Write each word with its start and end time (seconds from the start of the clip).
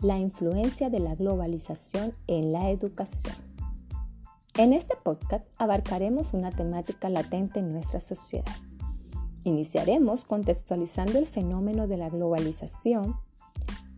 la 0.00 0.18
influencia 0.18 0.90
de 0.90 1.00
la 1.00 1.14
globalización 1.14 2.14
en 2.26 2.52
la 2.52 2.70
educación. 2.70 3.34
En 4.58 4.72
este 4.72 4.96
podcast 4.96 5.44
abarcaremos 5.58 6.32
una 6.32 6.50
temática 6.50 7.08
latente 7.08 7.60
en 7.60 7.72
nuestra 7.72 8.00
sociedad. 8.00 8.56
Iniciaremos 9.44 10.24
contextualizando 10.24 11.18
el 11.18 11.26
fenómeno 11.26 11.86
de 11.86 11.96
la 11.96 12.10
globalización 12.10 13.16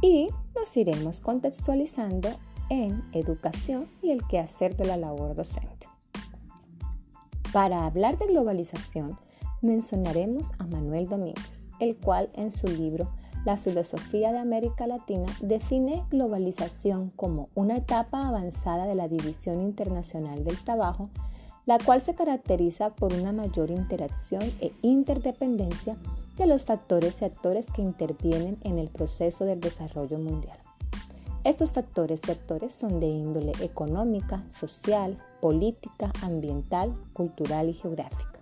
y 0.00 0.28
nos 0.54 0.76
iremos 0.76 1.20
contextualizando 1.20 2.28
en 2.68 3.04
educación 3.12 3.88
y 4.02 4.10
el 4.10 4.26
quehacer 4.26 4.76
de 4.76 4.84
la 4.84 4.96
labor 4.96 5.34
docente. 5.34 5.88
Para 7.52 7.84
hablar 7.86 8.16
de 8.16 8.26
globalización, 8.26 9.18
mencionaremos 9.60 10.52
a 10.58 10.66
Manuel 10.66 11.08
Domínguez, 11.08 11.66
el 11.80 11.96
cual 11.96 12.30
en 12.34 12.52
su 12.52 12.68
libro 12.68 13.08
la 13.44 13.56
filosofía 13.56 14.32
de 14.32 14.38
América 14.38 14.86
Latina 14.86 15.26
define 15.40 16.04
globalización 16.10 17.10
como 17.16 17.48
una 17.54 17.76
etapa 17.76 18.28
avanzada 18.28 18.86
de 18.86 18.94
la 18.94 19.08
división 19.08 19.60
internacional 19.60 20.44
del 20.44 20.62
trabajo, 20.62 21.08
la 21.64 21.78
cual 21.78 22.00
se 22.00 22.14
caracteriza 22.14 22.90
por 22.90 23.14
una 23.14 23.32
mayor 23.32 23.70
interacción 23.70 24.42
e 24.60 24.72
interdependencia 24.82 25.96
de 26.36 26.46
los 26.46 26.64
factores 26.64 27.22
y 27.22 27.24
actores 27.24 27.66
que 27.66 27.82
intervienen 27.82 28.58
en 28.62 28.78
el 28.78 28.88
proceso 28.88 29.44
del 29.44 29.60
desarrollo 29.60 30.18
mundial. 30.18 30.58
Estos 31.42 31.72
factores 31.72 32.20
y 32.28 32.32
actores 32.32 32.72
son 32.72 33.00
de 33.00 33.06
índole 33.06 33.52
económica, 33.62 34.44
social, 34.50 35.16
política, 35.40 36.12
ambiental, 36.22 36.94
cultural 37.14 37.70
y 37.70 37.72
geográfica 37.72 38.39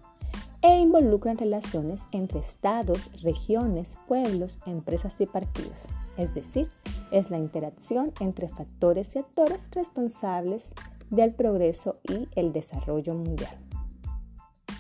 e 0.63 0.79
involucran 0.81 1.39
relaciones 1.39 2.07
entre 2.13 2.41
estados, 2.41 3.23
regiones, 3.23 3.97
pueblos, 4.07 4.59
empresas 4.67 5.21
y 5.21 5.27
partidos. 5.27 5.87
Es 6.17 6.35
decir, 6.35 6.69
es 7.13 7.31
la 7.31 7.39
interacción 7.39 8.13
entre 8.21 8.49
factores 8.49 9.15
y 9.15 9.21
actores 9.21 9.69
responsables 9.71 10.75
del 11.11 11.35
progreso 11.35 11.97
y 12.03 12.29
el 12.35 12.53
desarrollo 12.53 13.15
mundial. 13.15 13.57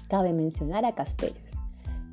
Cabe 0.08 0.32
mencionar 0.32 0.84
a 0.84 0.94
Castells, 0.94 1.60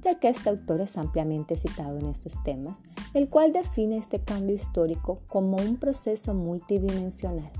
ya 0.03 0.20
que 0.20 0.30
este 0.30 0.50
autor 0.50 0.81
es 0.81 0.97
ampliamente 0.97 1.56
citado 1.56 1.97
en 1.97 2.08
estos 2.08 2.42
temas, 2.44 2.78
el 3.14 3.30
cual 3.30 3.52
define 3.52 3.97
este 3.97 4.20
cambio 4.20 4.56
histórico 4.56 5.20
como 5.28 5.58
un 5.58 5.78
proceso 5.78 6.34
multidimensional, 6.34 7.52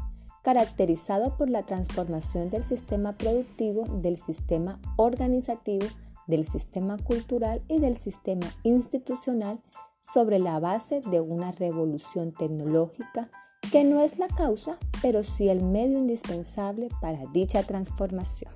caracterizado 0.46 1.36
por 1.38 1.50
la 1.50 1.64
transformación 1.64 2.52
del 2.52 2.64
sistema 2.64 3.14
productivo, 3.18 3.84
del 3.88 4.16
sistema 4.16 4.80
organizativo, 4.96 5.88
del 6.28 6.46
sistema 6.46 7.00
cultural 7.00 7.64
y 7.68 7.80
del 7.80 7.98
sistema 7.98 8.46
institucional 8.62 9.60
sobre 10.00 10.38
la 10.38 10.60
base 10.60 11.02
de 11.02 11.20
una 11.20 11.52
revolución 11.52 12.32
tecnológica 12.32 13.28
que 13.72 13.84
no 13.84 14.02
es 14.02 14.20
la 14.20 14.28
causa, 14.28 14.78
pero 15.02 15.24
sí 15.24 15.50
el 15.50 15.64
medio 15.64 15.98
indispensable 15.98 16.90
para 17.02 17.26
dicha 17.34 17.64
transformación. 17.64 18.54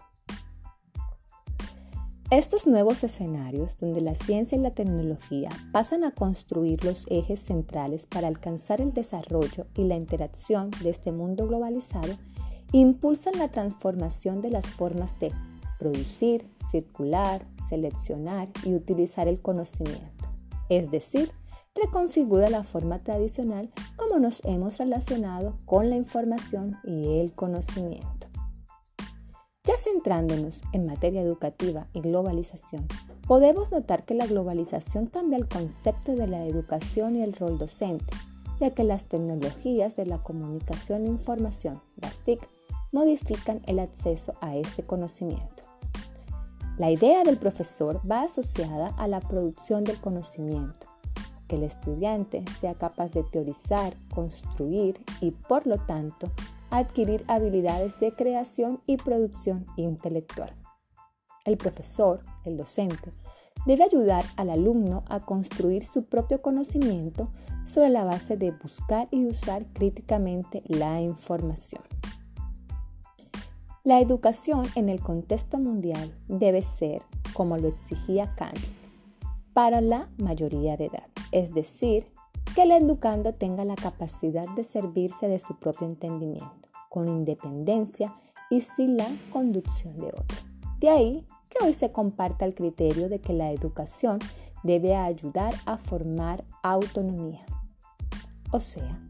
Estos 2.32 2.68
nuevos 2.68 3.04
escenarios, 3.04 3.76
donde 3.78 4.02
la 4.02 4.14
ciencia 4.14 4.56
y 4.56 4.62
la 4.62 4.70
tecnología 4.70 5.50
pasan 5.72 6.04
a 6.04 6.12
construir 6.12 6.86
los 6.86 7.08
ejes 7.10 7.40
centrales 7.40 8.06
para 8.06 8.28
alcanzar 8.28 8.82
el 8.82 8.94
desarrollo 8.94 9.66
y 9.74 9.86
la 9.86 9.96
interacción 9.96 10.70
de 10.84 10.92
este 10.92 11.12
mundo 11.12 11.48
globalizado, 11.48 12.16
impulsan 12.72 13.40
la 13.40 13.48
transformación 13.48 14.44
de 14.44 14.52
las 14.52 14.68
formas 14.68 15.18
de 15.20 15.32
producir, 15.80 16.48
circular, 16.70 17.44
seleccionar 17.68 18.48
y 18.64 18.76
utilizar 18.76 19.28
el 19.28 19.42
conocimiento. 19.42 20.28
Es 20.70 20.92
decir, 20.92 21.32
reconfigura 21.74 22.52
la 22.52 22.62
forma 22.62 23.00
tradicional 23.00 23.72
como 23.96 24.20
nos 24.20 24.46
hemos 24.46 24.78
relacionado 24.78 25.58
con 25.66 25.90
la 25.90 25.96
información 25.96 26.78
y 26.84 27.22
el 27.22 27.34
conocimiento. 27.34 28.19
Ya 29.70 29.78
centrándonos 29.78 30.64
en 30.74 30.88
materia 30.88 31.22
educativa 31.22 31.86
y 31.94 32.02
globalización, 32.02 32.88
podemos 33.28 33.72
notar 33.72 34.04
que 34.04 34.16
la 34.16 34.26
globalización 34.26 35.06
cambia 35.06 35.38
el 35.38 35.48
concepto 35.48 36.16
de 36.16 36.26
la 36.26 36.44
educación 36.48 37.16
y 37.16 37.22
el 37.22 37.34
rol 37.34 37.60
docente, 37.60 38.12
ya 38.60 38.72
que 38.72 38.84
las 38.84 39.04
tecnologías 39.04 39.96
de 39.96 40.08
la 40.08 40.24
comunicación 40.24 41.06
e 41.06 41.10
información, 41.10 41.84
las 42.02 42.18
TIC, 42.24 42.50
modifican 42.92 43.62
el 43.68 43.78
acceso 43.78 44.34
a 44.42 44.56
este 44.56 44.82
conocimiento. 44.82 45.62
La 46.80 46.90
idea 46.90 47.24
del 47.24 47.38
profesor 47.38 48.02
va 48.10 48.24
asociada 48.24 48.88
a 48.98 49.08
la 49.08 49.20
producción 49.20 49.84
del 49.84 50.02
conocimiento, 50.02 50.88
que 51.48 51.58
el 51.58 51.64
estudiante 51.64 52.44
sea 52.60 52.74
capaz 52.74 53.12
de 53.12 53.22
teorizar, 53.22 53.94
construir 54.16 55.00
y, 55.22 55.30
por 55.30 55.68
lo 55.68 55.78
tanto, 55.78 56.28
adquirir 56.72 57.24
habilidades 57.28 58.00
de 58.00 58.14
creación 58.14 58.82
y 58.86 58.98
producción 58.98 59.66
intelectual. 59.76 60.56
El 61.46 61.58
profesor, 61.58 62.24
el 62.46 62.58
docente, 62.58 63.12
debe 63.66 63.84
ayudar 63.84 64.24
al 64.36 64.50
alumno 64.50 65.04
a 65.08 65.20
construir 65.20 65.86
su 65.86 66.06
propio 66.06 66.42
conocimiento 66.42 67.30
sobre 67.66 67.90
la 67.90 68.04
base 68.04 68.38
de 68.38 68.52
buscar 68.52 69.08
y 69.12 69.26
usar 69.26 69.66
críticamente 69.74 70.64
la 70.68 71.02
información. 71.02 71.84
La 73.84 74.02
educación 74.02 74.66
en 74.76 74.90
el 74.90 75.00
contexto 75.00 75.58
mundial 75.58 76.14
debe 76.28 76.62
ser, 76.62 77.02
como 77.34 77.58
lo 77.58 77.68
exigía 77.70 78.36
Kant, 78.36 78.60
para 79.54 79.82
la 79.82 80.10
mayoría 80.18 80.78
de 80.78 80.86
edad, 80.86 81.08
es 81.32 81.54
decir, 81.54 82.06
que 82.56 82.64
el 82.64 82.72
educando 82.72 83.34
tenga 83.34 83.64
la 83.64 83.76
capacidad 83.76 84.48
de 84.56 84.64
servirse 84.64 85.28
de 85.28 85.40
su 85.40 85.56
propio 85.56 85.88
entendimiento, 85.88 86.59
con 86.90 87.08
independencia 87.08 88.14
y 88.50 88.62
sin 88.62 88.98
la 88.98 89.08
conducción 89.32 89.96
de 89.98 90.08
otro. 90.08 90.38
De 90.80 90.90
ahí 90.90 91.28
que 91.50 91.66
hoy 91.66 91.74
se 91.74 91.92
comparta 91.92 92.46
el 92.46 92.56
criterio 92.56 93.10
de 93.10 93.20
que 93.20 93.34
la 93.34 93.52
educación 93.52 94.20
debe 94.64 94.96
ayudar 94.96 95.54
a 95.66 95.78
formar 95.78 96.44
autonomía, 96.64 97.46
o 98.52 98.60
sea, 98.60 99.10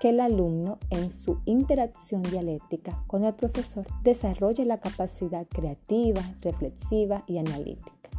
que 0.00 0.08
el 0.08 0.20
alumno 0.20 0.78
en 0.88 1.10
su 1.10 1.40
interacción 1.44 2.22
dialéctica 2.22 3.04
con 3.06 3.24
el 3.24 3.34
profesor 3.34 3.86
desarrolle 4.02 4.64
la 4.64 4.78
capacidad 4.78 5.46
creativa, 5.46 6.22
reflexiva 6.40 7.22
y 7.26 7.36
analítica. 7.38 8.10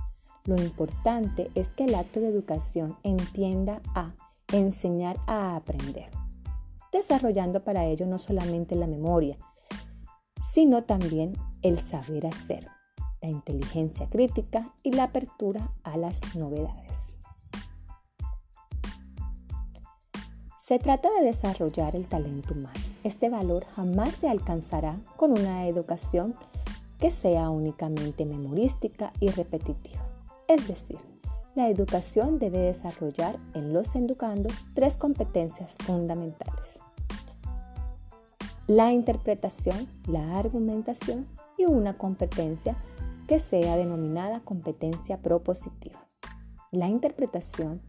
Lo 0.46 0.56
importante 0.56 1.50
es 1.56 1.74
que 1.74 1.86
el 1.86 1.96
acto 1.96 2.20
de 2.20 2.28
educación 2.28 2.98
entienda 3.04 3.82
a 3.96 4.14
enseñar 4.54 5.18
a 5.28 5.56
aprender, 5.56 6.10
desarrollando 6.92 7.64
para 7.64 7.86
ello 7.86 8.06
no 8.06 8.18
solamente 8.18 8.76
la 8.76 8.88
memoria, 8.88 9.38
sino 10.42 10.84
también 10.84 11.34
el 11.62 11.80
saber 11.80 12.28
hacer, 12.28 12.68
la 13.22 13.30
inteligencia 13.30 14.10
crítica 14.10 14.74
y 14.84 14.92
la 14.92 15.04
apertura 15.04 15.72
a 15.84 15.98
las 15.98 16.36
novedades. 16.36 17.18
Se 20.60 20.80
trata 20.80 21.10
de 21.20 21.26
desarrollar 21.26 21.96
el 21.96 22.08
talento 22.08 22.54
humano. 22.54 22.80
Este 23.04 23.30
valor 23.30 23.66
jamás 23.76 24.16
se 24.16 24.30
alcanzará 24.30 25.00
con 25.18 25.32
una 25.32 25.68
educación 25.68 26.34
que 27.00 27.12
sea 27.12 27.50
únicamente 27.50 28.26
memorística 28.26 29.12
y 29.20 29.30
repetitiva. 29.32 30.08
Es 30.48 30.68
decir, 30.68 31.00
la 31.56 31.70
educación 31.70 32.40
debe 32.40 32.60
desarrollar 32.60 33.38
en 33.54 33.74
los 33.74 33.96
educandos 33.96 34.54
tres 34.74 34.98
competencias 34.98 35.76
fundamentales. 35.86 36.80
La 38.68 38.92
interpretación, 38.92 39.88
la 40.08 40.40
argumentación 40.40 41.28
y 41.58 41.66
una 41.66 41.98
competencia 41.98 42.78
que 43.28 43.40
sea 43.40 43.76
denominada 43.76 44.42
competencia 44.42 45.22
propositiva. 45.22 46.08
La 46.72 46.88
interpretación 46.88 47.82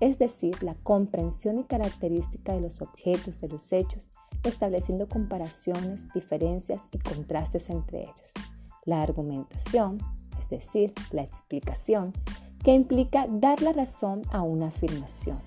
es 0.00 0.18
decir, 0.18 0.62
la 0.62 0.74
comprensión 0.76 1.58
y 1.58 1.64
característica 1.64 2.54
de 2.54 2.62
los 2.62 2.80
objetos, 2.80 3.38
de 3.38 3.48
los 3.48 3.70
hechos, 3.72 4.08
estableciendo 4.44 5.08
comparaciones, 5.08 6.10
diferencias 6.14 6.80
y 6.90 6.98
contrastes 6.98 7.68
entre 7.68 8.04
ellos. 8.04 8.32
La 8.86 9.02
argumentación, 9.02 9.98
es 10.38 10.48
decir, 10.48 10.94
la 11.10 11.22
explicación, 11.22 12.14
que 12.62 12.72
implica 12.72 13.26
dar 13.28 13.62
la 13.62 13.72
razón 13.72 14.22
a 14.30 14.42
una 14.42 14.68
afirmación. 14.68 15.38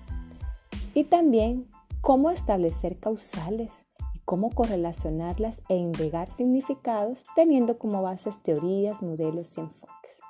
Y 0.94 1.04
también 1.04 1.68
cómo 2.00 2.30
establecer 2.30 2.98
causales 2.98 3.86
y 4.14 4.18
cómo 4.20 4.50
correlacionarlas 4.50 5.62
e 5.68 5.76
indagar 5.76 6.30
significados 6.30 7.22
teniendo 7.34 7.78
como 7.78 8.02
bases 8.02 8.42
teorías, 8.42 9.02
modelos 9.02 9.56
y 9.56 9.60
enfoques. 9.60 10.20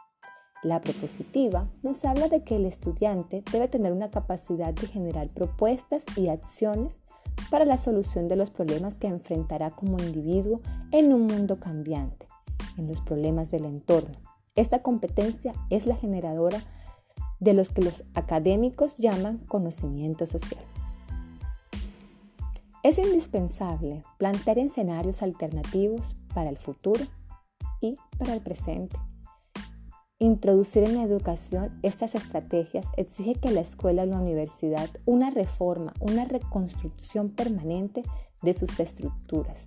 La 0.63 0.81
propositiva 0.81 1.69
nos 1.83 2.05
habla 2.07 2.29
de 2.29 2.43
que 2.43 2.57
el 2.57 2.65
estudiante 2.65 3.43
debe 3.53 3.69
tener 3.69 3.93
una 3.93 4.11
capacidad 4.11 4.73
de 4.73 4.87
generar 4.87 5.29
propuestas 5.29 6.05
y 6.17 6.29
acciones 6.29 7.03
para 7.51 7.67
la 7.67 7.77
solución 7.77 8.29
de 8.29 8.37
los 8.37 8.51
problemas 8.51 8.99
que 8.99 9.09
enfrentará 9.09 9.71
como 9.73 9.99
individuo 9.99 10.61
en 10.91 11.13
un 11.13 11.27
mundo 11.27 11.61
cambiante, 11.61 12.27
en 12.79 12.87
los 12.87 13.03
problemas 13.03 13.51
del 13.51 13.67
entorno. 13.67 14.34
Esta 14.57 14.83
competencia 14.83 15.53
es 15.69 15.85
la 15.85 15.97
generadora 15.97 16.63
de 17.41 17.55
los 17.55 17.71
que 17.71 17.83
los 17.83 18.05
académicos 18.15 18.99
llaman 18.99 19.39
conocimiento 19.39 20.27
social. 20.27 20.65
Es 22.85 22.99
indispensable 22.99 24.05
plantear 24.17 24.59
escenarios 24.59 25.23
alternativos 25.23 26.05
para 26.35 26.51
el 26.51 26.57
futuro 26.57 27.05
y 27.81 27.97
para 28.17 28.35
el 28.35 28.43
presente. 28.43 28.97
Introducir 30.21 30.85
en 30.85 30.99
la 30.99 31.03
educación 31.03 31.77
estas 31.83 32.15
estrategias 32.15 32.87
exige 32.97 33.35
que 33.35 33.51
la 33.51 33.61
escuela 33.61 34.05
o 34.05 34.07
la 34.07 34.21
universidad 34.21 34.89
una 35.05 35.31
reforma, 35.31 35.95
una 35.99 36.27
reconstrucción 36.27 37.31
permanente 37.31 38.05
de 38.43 38.55
sus 38.55 38.79
estructuras, 38.79 39.67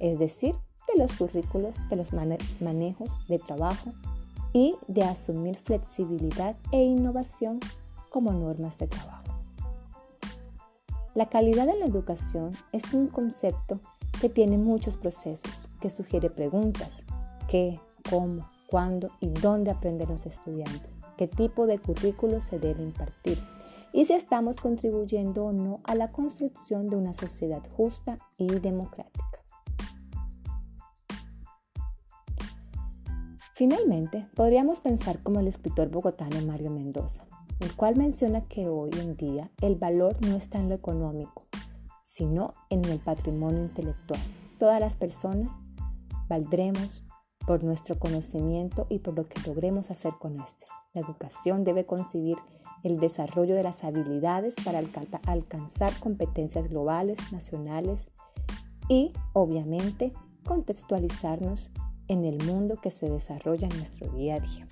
es 0.00 0.18
decir, 0.18 0.56
de 0.92 0.98
los 0.98 1.12
currículos, 1.12 1.76
de 1.88 1.96
los 1.96 2.12
manejos 2.12 3.10
de 3.28 3.38
trabajo 3.38 3.92
y 4.54 4.76
de 4.86 5.02
asumir 5.02 5.56
flexibilidad 5.56 6.56
e 6.72 6.82
innovación 6.82 7.60
como 8.08 8.32
normas 8.32 8.78
de 8.78 8.86
trabajo. 8.86 9.24
La 11.14 11.26
calidad 11.26 11.66
de 11.66 11.78
la 11.78 11.84
educación 11.84 12.52
es 12.72 12.94
un 12.94 13.08
concepto 13.08 13.80
que 14.20 14.30
tiene 14.30 14.56
muchos 14.56 14.96
procesos, 14.96 15.68
que 15.80 15.90
sugiere 15.90 16.30
preguntas, 16.30 17.02
qué, 17.48 17.80
cómo, 18.08 18.48
cuándo 18.70 19.10
y 19.20 19.28
dónde 19.28 19.72
aprenden 19.72 20.08
los 20.08 20.24
estudiantes, 20.24 21.02
qué 21.18 21.28
tipo 21.28 21.66
de 21.66 21.78
currículo 21.78 22.40
se 22.40 22.58
debe 22.58 22.82
impartir 22.82 23.38
y 23.92 24.06
si 24.06 24.12
estamos 24.12 24.60
contribuyendo 24.60 25.44
o 25.44 25.52
no 25.52 25.80
a 25.84 25.94
la 25.94 26.10
construcción 26.10 26.88
de 26.88 26.96
una 26.96 27.14
sociedad 27.14 27.62
justa 27.76 28.18
y 28.38 28.46
democrática. 28.46 29.43
Finalmente, 33.56 34.26
podríamos 34.34 34.80
pensar 34.80 35.22
como 35.22 35.38
el 35.38 35.46
escritor 35.46 35.88
bogotano 35.88 36.44
Mario 36.44 36.72
Mendoza, 36.72 37.24
el 37.60 37.72
cual 37.76 37.94
menciona 37.94 38.40
que 38.48 38.68
hoy 38.68 38.90
en 38.98 39.16
día 39.16 39.48
el 39.60 39.76
valor 39.76 40.16
no 40.26 40.34
está 40.34 40.58
en 40.58 40.68
lo 40.68 40.74
económico, 40.74 41.44
sino 42.02 42.52
en 42.68 42.84
el 42.84 42.98
patrimonio 42.98 43.62
intelectual. 43.62 44.18
Todas 44.58 44.80
las 44.80 44.96
personas 44.96 45.52
valdremos 46.28 47.04
por 47.46 47.62
nuestro 47.62 47.96
conocimiento 47.96 48.88
y 48.88 48.98
por 48.98 49.14
lo 49.14 49.28
que 49.28 49.40
logremos 49.48 49.92
hacer 49.92 50.14
con 50.18 50.40
este. 50.40 50.64
La 50.92 51.02
educación 51.02 51.62
debe 51.62 51.86
concebir 51.86 52.38
el 52.82 52.98
desarrollo 52.98 53.54
de 53.54 53.62
las 53.62 53.84
habilidades 53.84 54.56
para 54.64 54.82
alcanzar 55.26 55.92
competencias 56.00 56.68
globales, 56.68 57.18
nacionales 57.30 58.10
y, 58.88 59.12
obviamente, 59.32 60.12
contextualizarnos 60.44 61.70
en 62.08 62.24
el 62.24 62.42
mundo 62.44 62.76
que 62.80 62.90
se 62.90 63.08
desarrolla 63.08 63.68
en 63.68 63.76
nuestro 63.76 64.08
día 64.10 64.36
a 64.36 64.40
día. 64.40 64.68